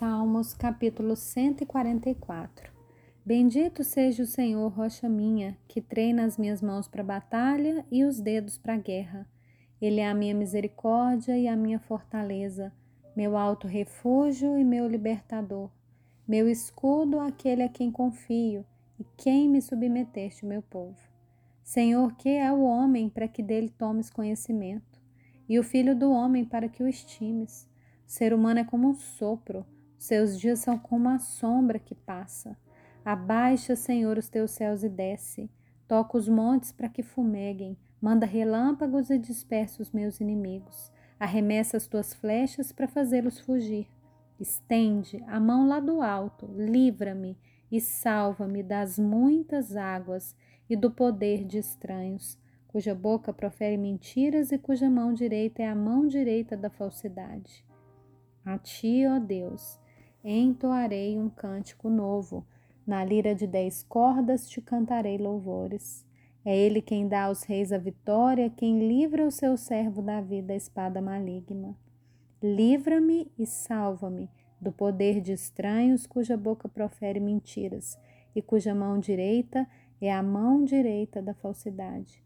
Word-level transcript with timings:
Salmos 0.00 0.54
capítulo 0.54 1.14
144 1.14 2.72
Bendito 3.22 3.84
seja 3.84 4.22
o 4.22 4.26
Senhor, 4.26 4.66
rocha 4.72 5.06
minha, 5.10 5.58
que 5.68 5.82
treina 5.82 6.24
as 6.24 6.38
minhas 6.38 6.62
mãos 6.62 6.88
para 6.88 7.02
a 7.02 7.04
batalha 7.04 7.84
e 7.90 8.02
os 8.02 8.18
dedos 8.18 8.56
para 8.56 8.72
a 8.72 8.78
guerra. 8.78 9.28
Ele 9.78 10.00
é 10.00 10.08
a 10.08 10.14
minha 10.14 10.34
misericórdia 10.34 11.36
e 11.36 11.46
a 11.46 11.54
minha 11.54 11.78
fortaleza, 11.78 12.72
meu 13.14 13.36
alto 13.36 13.66
refúgio 13.66 14.56
e 14.56 14.64
meu 14.64 14.88
libertador, 14.88 15.68
meu 16.26 16.48
escudo, 16.48 17.20
aquele 17.20 17.62
a 17.62 17.68
quem 17.68 17.92
confio, 17.92 18.64
e 18.98 19.04
quem 19.18 19.50
me 19.50 19.60
submeteste, 19.60 20.46
meu 20.46 20.62
povo. 20.62 20.96
Senhor, 21.62 22.16
que 22.16 22.30
é 22.30 22.50
o 22.50 22.62
homem 22.62 23.10
para 23.10 23.28
que 23.28 23.42
dele 23.42 23.68
tomes 23.68 24.08
conhecimento, 24.08 24.98
e 25.46 25.58
o 25.58 25.62
filho 25.62 25.94
do 25.94 26.10
homem 26.10 26.42
para 26.42 26.70
que 26.70 26.82
o 26.82 26.88
estimes. 26.88 27.68
O 28.08 28.10
ser 28.10 28.32
humano 28.32 28.60
é 28.60 28.64
como 28.64 28.88
um 28.88 28.94
sopro, 28.94 29.66
seus 30.00 30.40
dias 30.40 30.60
são 30.60 30.78
como 30.78 31.10
a 31.10 31.18
sombra 31.18 31.78
que 31.78 31.94
passa. 31.94 32.56
Abaixa, 33.04 33.76
Senhor, 33.76 34.16
os 34.16 34.30
teus 34.30 34.50
céus 34.52 34.82
e 34.82 34.88
desce. 34.88 35.50
Toca 35.86 36.16
os 36.16 36.26
montes 36.26 36.72
para 36.72 36.88
que 36.88 37.02
fumeguem. 37.02 37.76
Manda 38.00 38.24
relâmpagos 38.24 39.10
e 39.10 39.18
dispersa 39.18 39.82
os 39.82 39.92
meus 39.92 40.18
inimigos. 40.18 40.90
Arremessa 41.18 41.76
as 41.76 41.86
tuas 41.86 42.14
flechas 42.14 42.72
para 42.72 42.88
fazê-los 42.88 43.40
fugir. 43.40 43.88
Estende 44.40 45.22
a 45.26 45.38
mão 45.38 45.68
lá 45.68 45.78
do 45.78 46.00
alto, 46.00 46.46
livra-me 46.56 47.36
e 47.70 47.78
salva-me 47.78 48.62
das 48.62 48.98
muitas 48.98 49.76
águas 49.76 50.34
e 50.68 50.76
do 50.76 50.90
poder 50.90 51.44
de 51.44 51.58
estranhos, 51.58 52.38
cuja 52.66 52.94
boca 52.94 53.34
profere 53.34 53.76
mentiras 53.76 54.50
e 54.50 54.56
cuja 54.56 54.88
mão 54.88 55.12
direita 55.12 55.62
é 55.62 55.68
a 55.68 55.74
mão 55.74 56.06
direita 56.06 56.56
da 56.56 56.70
falsidade. 56.70 57.66
A 58.42 58.56
ti, 58.56 59.04
ó 59.06 59.18
Deus, 59.18 59.78
entoarei 60.24 61.18
um 61.18 61.28
cântico 61.28 61.88
novo. 61.88 62.46
Na 62.86 63.04
lira 63.04 63.34
de 63.34 63.46
dez 63.46 63.82
cordas 63.82 64.48
te 64.48 64.60
cantarei 64.60 65.18
louvores. 65.18 66.04
É 66.44 66.56
ele 66.56 66.80
quem 66.80 67.06
dá 67.06 67.24
aos 67.24 67.42
reis 67.42 67.72
a 67.72 67.78
vitória, 67.78 68.50
quem 68.50 68.88
livra 68.88 69.26
o 69.26 69.30
seu 69.30 69.56
servo 69.56 70.02
da 70.02 70.54
espada 70.54 71.00
maligna. 71.00 71.76
Livra-me 72.42 73.30
e 73.38 73.46
salva-me 73.46 74.30
do 74.60 74.72
poder 74.72 75.20
de 75.20 75.32
estranhos 75.32 76.06
cuja 76.06 76.36
boca 76.36 76.68
profere 76.68 77.20
mentiras 77.20 77.98
e 78.34 78.42
cuja 78.42 78.74
mão 78.74 78.98
direita 78.98 79.66
é 80.00 80.12
a 80.12 80.22
mão 80.22 80.64
direita 80.64 81.20
da 81.20 81.34
falsidade. 81.34 82.22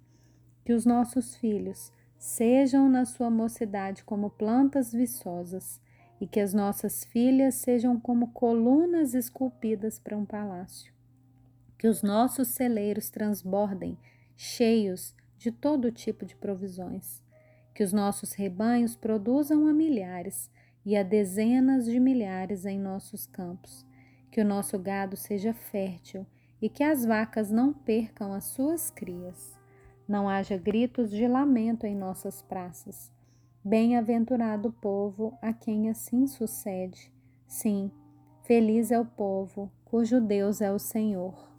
Que 0.64 0.72
os 0.72 0.86
nossos 0.86 1.36
filhos 1.36 1.92
sejam 2.16 2.88
na 2.88 3.04
sua 3.04 3.28
mocidade 3.28 4.04
como 4.04 4.30
plantas 4.30 4.92
viçosas 4.92 5.80
e 6.20 6.26
que 6.26 6.40
as 6.40 6.54
nossas 6.54 7.04
filhas 7.04 7.56
sejam 7.56 7.98
como 7.98 8.28
colunas 8.28 9.14
esculpidas 9.14 9.98
para 9.98 10.16
um 10.16 10.24
palácio. 10.24 10.92
Que 11.78 11.88
os 11.88 12.02
nossos 12.02 12.48
celeiros 12.48 13.10
transbordem, 13.10 13.98
cheios 14.36 15.14
de 15.36 15.50
todo 15.50 15.92
tipo 15.92 16.24
de 16.24 16.36
provisões. 16.36 17.22
Que 17.74 17.82
os 17.82 17.92
nossos 17.92 18.32
rebanhos 18.32 18.94
produzam 18.94 19.66
a 19.66 19.72
milhares 19.72 20.50
e 20.86 20.96
a 20.96 21.02
dezenas 21.02 21.86
de 21.86 21.98
milhares 21.98 22.64
em 22.64 22.78
nossos 22.78 23.26
campos. 23.26 23.84
Que 24.30 24.40
o 24.40 24.44
nosso 24.44 24.78
gado 24.78 25.16
seja 25.16 25.52
fértil 25.52 26.26
e 26.62 26.68
que 26.68 26.82
as 26.82 27.04
vacas 27.04 27.50
não 27.50 27.72
percam 27.72 28.32
as 28.32 28.44
suas 28.44 28.90
crias. 28.90 29.52
Não 30.08 30.28
haja 30.28 30.56
gritos 30.56 31.10
de 31.10 31.26
lamento 31.26 31.86
em 31.86 31.94
nossas 31.94 32.40
praças 32.40 33.12
Bem-aventurado 33.66 34.68
o 34.68 34.72
povo 34.72 35.38
a 35.40 35.50
quem 35.50 35.88
assim 35.88 36.26
sucede. 36.26 37.10
Sim, 37.46 37.90
feliz 38.42 38.90
é 38.90 39.00
o 39.00 39.06
povo 39.06 39.72
cujo 39.86 40.20
Deus 40.20 40.60
é 40.60 40.70
o 40.70 40.78
Senhor. 40.78 41.53